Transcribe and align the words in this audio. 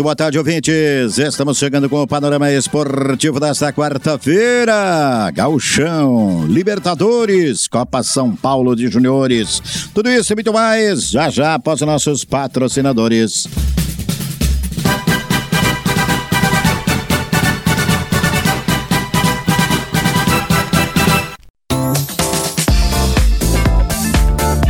Muito 0.00 0.06
boa 0.06 0.16
tarde, 0.16 0.38
ouvintes. 0.38 1.18
Estamos 1.18 1.58
chegando 1.58 1.86
com 1.86 2.00
o 2.00 2.06
panorama 2.06 2.50
esportivo 2.50 3.38
desta 3.38 3.70
quarta-feira. 3.70 5.30
Gauchão, 5.30 6.46
Libertadores, 6.46 7.68
Copa 7.68 8.02
São 8.02 8.34
Paulo 8.34 8.74
de 8.74 8.88
Juniores. 8.88 9.90
Tudo 9.92 10.08
isso 10.08 10.32
e 10.32 10.36
muito 10.36 10.54
mais 10.54 11.10
já 11.10 11.28
já 11.28 11.54
após 11.54 11.82
os 11.82 11.86
nossos 11.86 12.24
patrocinadores. 12.24 13.46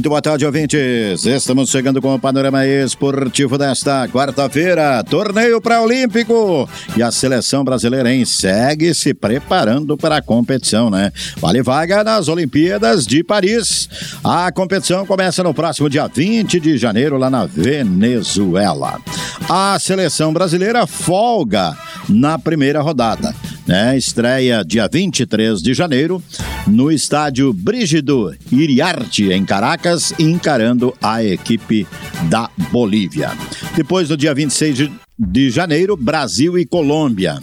Muito 0.00 0.08
boa 0.08 0.22
tarde, 0.22 0.46
ouvintes. 0.46 1.26
Estamos 1.26 1.68
chegando 1.68 2.00
com 2.00 2.14
o 2.14 2.18
panorama 2.18 2.66
esportivo 2.66 3.58
desta 3.58 4.08
quarta-feira. 4.08 5.04
Torneio 5.04 5.60
pré-olímpico. 5.60 6.66
E 6.96 7.02
a 7.02 7.10
seleção 7.10 7.62
brasileira 7.62 8.10
hein, 8.10 8.24
segue 8.24 8.94
se 8.94 9.12
preparando 9.12 9.98
para 9.98 10.16
a 10.16 10.22
competição, 10.22 10.88
né? 10.88 11.12
Vale 11.36 11.62
vaga 11.62 12.02
nas 12.02 12.28
Olimpíadas 12.28 13.06
de 13.06 13.22
Paris. 13.22 13.90
A 14.24 14.50
competição 14.50 15.04
começa 15.04 15.42
no 15.42 15.52
próximo 15.52 15.90
dia 15.90 16.08
20 16.08 16.58
de 16.58 16.78
janeiro, 16.78 17.18
lá 17.18 17.28
na 17.28 17.44
Venezuela. 17.44 18.98
A 19.50 19.78
seleção 19.78 20.32
brasileira 20.32 20.86
folga 20.86 21.76
na 22.08 22.38
primeira 22.38 22.80
rodada. 22.80 23.34
Né? 23.66 23.98
Estreia 23.98 24.64
dia 24.64 24.88
23 24.90 25.60
de 25.60 25.74
janeiro 25.74 26.22
no 26.66 26.90
estádio 26.90 27.52
Brígido 27.52 28.34
Iriarte, 28.50 29.30
em 29.32 29.44
Caracas, 29.44 30.12
encarando 30.18 30.94
a 31.00 31.22
equipe 31.24 31.86
da 32.28 32.50
Bolívia. 32.70 33.30
Depois, 33.74 34.08
no 34.08 34.16
dia 34.16 34.34
26 34.34 34.90
de, 35.18 35.50
janeiro, 35.50 35.96
Brasil 35.96 36.58
e 36.58 36.64
Colômbia. 36.64 37.38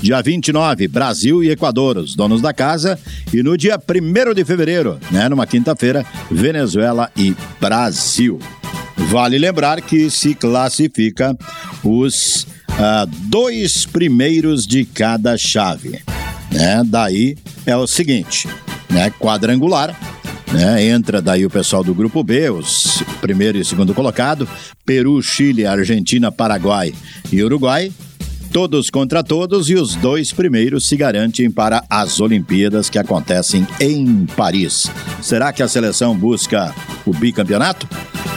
Dia 0.00 0.22
29, 0.22 0.88
Brasil 0.88 1.42
e 1.42 1.50
Equador, 1.50 1.96
os 1.96 2.14
donos 2.14 2.40
da 2.40 2.52
casa. 2.52 2.98
E 3.32 3.42
no 3.42 3.56
dia 3.56 3.78
1 3.78 4.34
de 4.34 4.44
fevereiro, 4.44 4.98
né, 5.10 5.28
numa 5.28 5.46
quinta-feira, 5.46 6.04
Venezuela 6.30 7.10
e 7.16 7.34
Brasil. 7.60 8.38
Vale 8.96 9.38
lembrar 9.38 9.80
que 9.80 10.10
se 10.10 10.34
classifica 10.34 11.36
os 11.84 12.46
ah, 12.78 13.06
dois 13.08 13.86
primeiros 13.86 14.66
de 14.66 14.84
cada 14.84 15.36
chave. 15.36 16.00
Né? 16.56 16.82
Daí 16.86 17.36
é 17.66 17.76
o 17.76 17.86
seguinte, 17.86 18.48
né? 18.88 19.12
quadrangular, 19.20 19.94
né? 20.50 20.86
entra 20.86 21.20
daí 21.20 21.44
o 21.44 21.50
pessoal 21.50 21.84
do 21.84 21.94
grupo 21.94 22.24
B, 22.24 22.48
os 22.48 23.04
primeiro 23.20 23.58
e 23.58 23.64
segundo 23.64 23.92
colocado, 23.92 24.48
Peru, 24.84 25.22
Chile, 25.22 25.66
Argentina, 25.66 26.32
Paraguai 26.32 26.94
e 27.30 27.42
Uruguai, 27.42 27.92
todos 28.56 28.88
contra 28.88 29.22
todos 29.22 29.68
e 29.68 29.74
os 29.74 29.94
dois 29.96 30.32
primeiros 30.32 30.88
se 30.88 30.96
garantem 30.96 31.50
para 31.50 31.84
as 31.90 32.20
Olimpíadas 32.20 32.88
que 32.88 32.98
acontecem 32.98 33.68
em 33.78 34.24
Paris. 34.34 34.90
Será 35.20 35.52
que 35.52 35.62
a 35.62 35.68
seleção 35.68 36.16
busca 36.16 36.74
o 37.04 37.12
bicampeonato? 37.12 37.86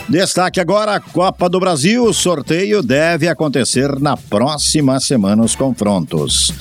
Destaque 0.09 0.59
agora 0.59 0.95
a 0.95 0.99
Copa 0.99 1.47
do 1.47 1.57
Brasil. 1.57 2.03
O 2.03 2.13
sorteio 2.13 2.83
deve 2.83 3.29
acontecer 3.29 3.97
na 3.97 4.17
próxima 4.17 4.99
semana 4.99 5.41
os 5.41 5.55
confrontos. 5.55 6.51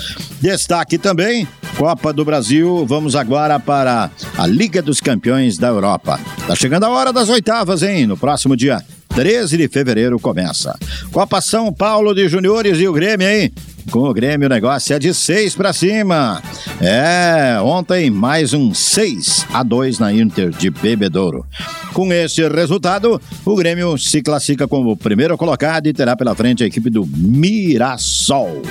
Destaque 0.41 0.97
também 0.97 1.49
Copa 1.77 2.13
do 2.13 2.25
Brasil. 2.25 2.87
Vamos 2.87 3.17
agora 3.17 3.59
para 3.59 4.09
a 4.37 4.47
Liga 4.47 4.81
dos 4.81 5.01
Campeões 5.01 5.59
da 5.59 5.67
Europa. 5.67 6.21
Tá 6.47 6.55
chegando 6.55 6.85
a 6.85 6.91
hora 6.91 7.13
das 7.13 7.29
oitavas, 7.29 7.83
hein? 7.83 8.07
No 8.07 8.17
próximo 8.17 8.57
dia 8.57 8.85
13 9.19 9.57
de 9.57 9.67
fevereiro 9.67 10.17
começa. 10.21 10.79
Copa 11.11 11.41
São 11.41 11.73
Paulo 11.73 12.15
de 12.15 12.29
Juniores 12.29 12.79
e 12.79 12.87
o 12.87 12.93
Grêmio, 12.93 13.29
hein? 13.29 13.53
Com 13.91 14.05
o 14.05 14.15
Grêmio 14.15 14.47
o 14.47 14.49
negócio 14.49 14.95
é 14.95 14.99
de 15.01 15.13
6 15.13 15.57
para 15.57 15.73
cima. 15.73 16.41
É, 16.81 17.59
ontem 17.61 18.13
mais 18.13 18.53
um 18.53 18.73
6 18.73 19.45
a 19.53 19.65
2 19.65 19.99
na 19.99 20.13
Inter 20.13 20.51
de 20.51 20.71
Bebedouro. 20.71 21.45
Com 21.93 22.13
esse 22.13 22.47
resultado, 22.49 23.21
o 23.45 23.57
Grêmio 23.57 23.99
se 23.99 24.23
classifica 24.23 24.69
como 24.69 24.97
primeiro 24.97 25.37
colocado 25.37 25.89
e 25.89 25.93
terá 25.93 26.15
pela 26.15 26.37
frente 26.37 26.63
a 26.63 26.67
equipe 26.69 26.89
do 26.89 27.05
Mirassol. 27.05 28.63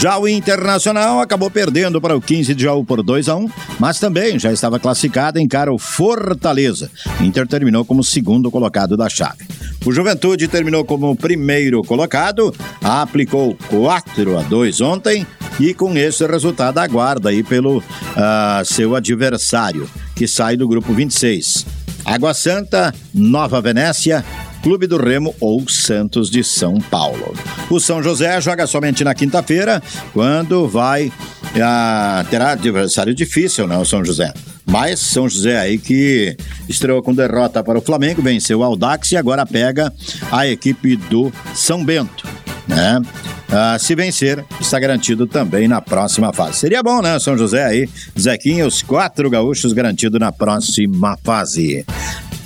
Já 0.00 0.18
o 0.18 0.26
Internacional 0.26 1.20
acabou 1.20 1.50
perdendo 1.50 2.00
para 2.00 2.16
o 2.16 2.22
15 2.22 2.54
de 2.54 2.62
Jaú 2.62 2.82
por 2.82 3.02
2 3.02 3.28
a 3.28 3.36
1 3.36 3.50
mas 3.78 4.00
também 4.00 4.38
já 4.38 4.50
estava 4.50 4.80
classificado 4.80 5.38
em 5.38 5.46
cara 5.46 5.70
o 5.70 5.78
Fortaleza. 5.78 6.90
Inter 7.20 7.46
terminou 7.46 7.84
como 7.84 8.02
segundo 8.02 8.50
colocado 8.50 8.96
da 8.96 9.10
chave. 9.10 9.46
O 9.84 9.92
Juventude 9.92 10.48
terminou 10.48 10.86
como 10.86 11.14
primeiro 11.14 11.82
colocado, 11.84 12.54
aplicou 12.82 13.54
4 13.68 14.38
a 14.38 14.42
2 14.42 14.80
ontem 14.80 15.26
e 15.60 15.74
com 15.74 15.94
esse 15.94 16.26
resultado 16.26 16.78
aguarda 16.78 17.28
aí 17.28 17.42
pelo 17.42 17.76
uh, 17.80 18.64
seu 18.64 18.96
adversário, 18.96 19.86
que 20.16 20.26
sai 20.26 20.56
do 20.56 20.66
grupo 20.66 20.94
26. 20.94 21.66
Água 22.06 22.32
Santa, 22.32 22.94
Nova 23.12 23.60
Venécia, 23.60 24.24
Clube 24.62 24.86
do 24.86 24.96
Remo 24.96 25.34
ou 25.40 25.68
Santos 25.68 26.30
de 26.30 26.44
São 26.44 26.80
Paulo. 26.80 27.34
O 27.70 27.80
São 27.80 28.02
José 28.02 28.40
joga 28.40 28.66
somente 28.66 29.02
na 29.02 29.14
quinta-feira, 29.14 29.82
quando 30.12 30.68
vai 30.68 31.12
ah, 31.60 32.24
terá 32.30 32.52
adversário 32.52 33.14
difícil, 33.14 33.66
né, 33.66 33.76
o 33.76 33.84
São 33.84 34.04
José. 34.04 34.32
Mas 34.66 35.00
São 35.00 35.28
José 35.28 35.58
aí 35.58 35.78
que 35.78 36.36
estreou 36.68 37.02
com 37.02 37.14
derrota 37.14 37.62
para 37.62 37.78
o 37.78 37.82
Flamengo, 37.82 38.22
venceu 38.22 38.60
o 38.60 38.62
Aldax 38.62 39.12
e 39.12 39.16
agora 39.16 39.46
pega 39.46 39.92
a 40.30 40.46
equipe 40.46 40.96
do 40.96 41.32
São 41.54 41.84
Bento, 41.84 42.26
né? 42.68 43.00
Ah, 43.52 43.76
se 43.80 43.96
vencer, 43.96 44.44
está 44.60 44.78
garantido 44.78 45.26
também 45.26 45.66
na 45.66 45.80
próxima 45.80 46.32
fase. 46.32 46.58
Seria 46.58 46.84
bom, 46.84 47.02
né, 47.02 47.18
São 47.18 47.36
José 47.36 47.64
aí, 47.64 47.88
Zequinha, 48.18 48.64
os 48.66 48.80
quatro 48.80 49.28
gaúchos 49.28 49.72
garantidos 49.72 50.20
na 50.20 50.30
próxima 50.30 51.18
fase. 51.24 51.84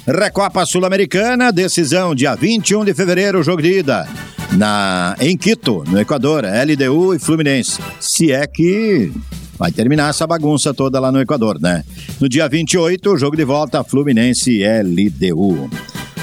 Recopa 0.06 0.66
Sul-Americana, 0.66 1.50
decisão 1.50 2.14
dia 2.14 2.34
21 2.34 2.84
de 2.84 2.92
fevereiro, 2.92 3.42
jogo 3.42 3.62
de 3.62 3.78
ida. 3.78 4.06
Na, 4.52 5.16
em 5.18 5.34
Quito, 5.34 5.82
no 5.88 5.98
Equador, 5.98 6.44
LDU 6.44 7.14
e 7.14 7.18
Fluminense. 7.18 7.80
Se 7.98 8.30
é 8.30 8.46
que 8.46 9.10
vai 9.58 9.72
terminar 9.72 10.10
essa 10.10 10.26
bagunça 10.26 10.74
toda 10.74 11.00
lá 11.00 11.10
no 11.10 11.20
Equador, 11.20 11.58
né? 11.58 11.82
No 12.20 12.28
dia 12.28 12.46
28, 12.46 13.16
jogo 13.16 13.34
de 13.34 13.44
volta, 13.44 13.82
Fluminense 13.82 14.50
e 14.50 14.82
LDU. 14.82 15.70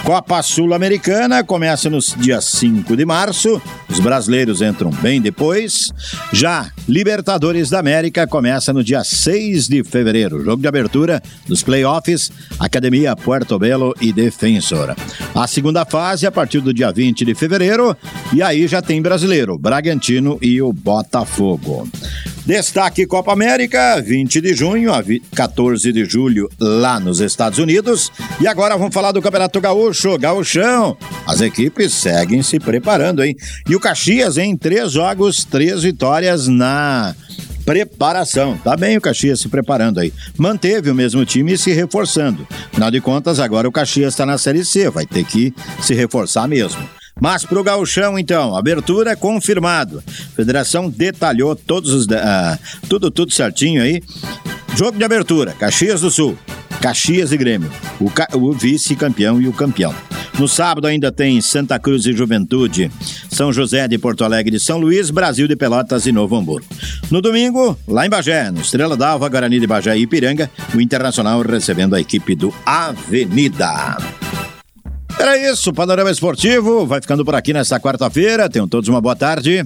Copa 0.04 0.42
Sul-Americana 0.42 1.44
começa 1.44 1.90
no 1.90 2.00
dia 2.18 2.42
5 2.42 2.98
de 2.98 3.06
março. 3.06 3.62
Os 3.88 4.00
brasileiros 4.00 4.62
entram 4.62 4.90
bem 4.90 5.22
depois. 5.22 5.92
Já 6.34 6.72
Libertadores 6.88 7.70
da 7.70 7.80
América 7.80 8.26
começa 8.28 8.74
no 8.74 8.84
dia 8.84 9.04
6 9.04 9.68
de 9.68 9.84
fevereiro. 9.84 10.44
Jogo 10.44 10.62
de 10.62 10.68
abertura 10.68 11.22
dos 11.48 11.64
playoffs, 11.64 12.32
Academia 12.60 13.16
Puerto 13.16 13.58
Belo 13.60 13.94
e 14.02 14.12
Defensor. 14.12 14.96
A 15.34 15.48
segunda 15.48 15.86
fase 15.86 16.26
a 16.26 16.32
partir 16.32 16.60
do 16.60 16.74
dia 16.74 16.92
20 16.92 17.24
de 17.24 17.36
fevereiro. 17.36 17.96
E 18.34 18.42
aí 18.42 18.68
já 18.68 18.82
tem 18.82 19.02
brasileiro, 19.02 19.58
Bragantino 19.58 20.38
e 20.42 20.62
o 20.62 20.74
Botafogo. 20.74 21.88
Destaque 22.46 23.06
Copa 23.06 23.32
América, 23.32 24.02
20 24.02 24.42
de 24.42 24.54
junho 24.56 24.92
a 24.92 25.04
14 25.36 25.94
de 25.94 26.06
julho, 26.06 26.50
lá 26.60 27.00
nos 27.00 27.20
Estados 27.20 27.60
Unidos. 27.60 28.12
E 28.40 28.48
agora 28.48 28.76
vamos 28.78 28.94
falar 28.94 29.12
do 29.12 29.22
Campeonato 29.22 29.62
Gaúcho, 29.62 30.18
Gaúchão. 30.18 30.98
As 31.28 31.40
equipes 31.40 31.94
seguem 31.94 32.42
se 32.42 32.60
preparando, 32.60 33.24
hein? 33.24 33.36
E 33.70 33.76
o 33.76 33.80
Caxias, 33.80 34.38
em 34.38 34.58
três 34.58 34.92
jogos, 34.92 35.46
três 35.46 35.84
vitórias 35.84 36.48
na 36.48 37.16
preparação. 37.64 38.58
Tá 38.58 38.76
bem 38.76 38.98
o 38.98 39.02
Caxias 39.02 39.40
se 39.40 39.48
preparando 39.48 40.00
aí. 40.00 40.12
Manteve 40.38 40.90
o 40.90 40.96
mesmo 40.96 41.24
time 41.26 41.58
se 41.58 41.72
reforçando. 41.72 42.48
Afinal 42.72 42.90
de 42.90 43.00
contas, 43.00 43.40
agora 43.40 43.68
o 43.68 43.72
Caxias 43.72 44.14
está 44.14 44.26
na 44.26 44.38
Série 44.38 44.66
C, 44.66 44.90
vai 44.90 45.06
ter 45.06 45.24
que 45.24 45.54
se 45.80 45.94
reforçar 45.94 46.48
mesmo. 46.48 47.01
Mas 47.22 47.46
pro 47.46 47.64
gauchão, 47.64 48.18
então, 48.18 48.56
abertura 48.56 49.16
confirmado. 49.16 50.04
Federação 50.36 50.90
detalhou 50.90 51.56
todos 51.56 51.94
os... 51.94 52.06
Uh, 52.08 52.58
tudo, 52.90 53.12
tudo 53.12 53.32
certinho 53.32 53.84
aí. 53.84 54.02
Jogo 54.76 54.98
de 54.98 55.04
abertura, 55.04 55.54
Caxias 55.54 56.02
do 56.02 56.10
Sul. 56.10 56.36
Caxias 56.82 57.32
e 57.32 57.38
Grêmio. 57.38 57.72
O, 58.00 58.10
ca... 58.10 58.28
o 58.34 58.52
vice-campeão 58.52 59.40
e 59.40 59.48
o 59.48 59.54
campeão. 59.54 59.94
No 60.40 60.48
sábado 60.48 60.88
ainda 60.88 61.12
tem 61.12 61.40
Santa 61.42 61.78
Cruz 61.78 62.08
e 62.08 62.14
Juventude, 62.14 62.92
São 63.30 63.54
José 63.54 63.88
de 63.88 64.00
Porto 64.00 64.24
Alegre 64.24 64.56
e 64.56 64.60
São 64.60 64.80
Luís, 64.80 65.12
Brasil 65.12 65.48
de 65.48 65.56
Pelotas 65.56 66.08
e 66.08 66.12
Novo 66.12 66.36
Hamburgo. 66.36 66.66
No 67.12 67.22
domingo, 67.22 67.78
lá 67.88 68.08
em 68.08 68.10
Bagé, 68.10 68.50
no 68.50 68.62
Estrela 68.62 68.98
d'Alva, 68.98 69.30
Guarani 69.30 69.60
de 69.60 69.68
Bagé 69.68 69.96
e 69.96 70.02
Ipiranga, 70.02 70.50
o 70.74 70.82
Internacional 70.82 71.42
recebendo 71.44 71.94
a 71.94 72.02
equipe 72.02 72.34
do 72.34 72.52
Avenida. 72.66 73.98
Era 75.20 75.38
isso, 75.38 75.74
Panorama 75.74 76.10
Esportivo 76.10 76.86
vai 76.86 77.02
ficando 77.02 77.24
por 77.24 77.36
aqui 77.36 77.54
nesta 77.54 77.80
quarta-feira. 77.80 78.50
Tenham 78.50 78.68
todos 78.68 78.90
uma 78.90 79.02
boa 79.02 79.16
tarde. 79.16 79.66